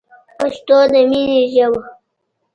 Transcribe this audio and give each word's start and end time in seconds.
پښتو 0.37 0.77
دی 0.91 1.01
مینی 1.09 1.41
ژبه 1.53 1.81